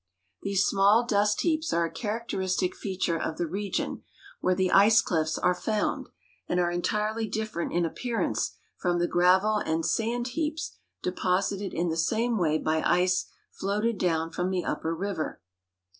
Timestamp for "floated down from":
13.51-14.49